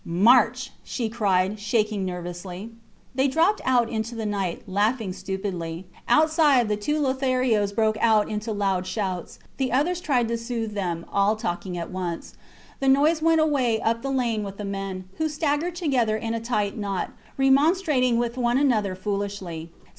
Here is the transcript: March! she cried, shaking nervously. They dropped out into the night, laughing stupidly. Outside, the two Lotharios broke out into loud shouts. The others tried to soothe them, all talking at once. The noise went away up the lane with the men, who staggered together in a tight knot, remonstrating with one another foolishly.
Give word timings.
March! 0.03 0.71
she 0.83 1.07
cried, 1.09 1.59
shaking 1.59 2.03
nervously. 2.03 2.71
They 3.13 3.27
dropped 3.27 3.61
out 3.63 3.87
into 3.87 4.15
the 4.15 4.25
night, 4.25 4.63
laughing 4.65 5.13
stupidly. 5.13 5.85
Outside, 6.09 6.67
the 6.69 6.75
two 6.75 6.97
Lotharios 6.99 7.71
broke 7.71 7.97
out 8.01 8.27
into 8.27 8.51
loud 8.51 8.87
shouts. 8.87 9.37
The 9.57 9.71
others 9.71 10.01
tried 10.01 10.27
to 10.29 10.39
soothe 10.39 10.73
them, 10.73 11.05
all 11.13 11.35
talking 11.35 11.77
at 11.77 11.91
once. 11.91 12.33
The 12.79 12.89
noise 12.89 13.21
went 13.21 13.41
away 13.41 13.79
up 13.79 14.01
the 14.01 14.09
lane 14.09 14.41
with 14.41 14.57
the 14.57 14.65
men, 14.65 15.07
who 15.19 15.29
staggered 15.29 15.75
together 15.75 16.17
in 16.17 16.33
a 16.33 16.39
tight 16.39 16.75
knot, 16.75 17.11
remonstrating 17.37 18.17
with 18.17 18.37
one 18.39 18.57
another 18.57 18.95
foolishly. 18.95 19.69